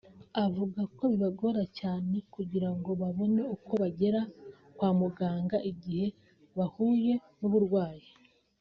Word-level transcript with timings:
avuga 0.45 0.81
ko 0.95 1.03
bibagora 1.11 1.63
cyane 1.79 2.15
kugirango 2.33 2.89
babone 3.01 3.41
uko 3.55 3.71
bagera 3.81 4.21
kwa 4.77 4.89
muganga 4.99 5.57
igihe 5.71 6.07
bahuye 6.57 7.13
n’uburwayi 7.39 8.07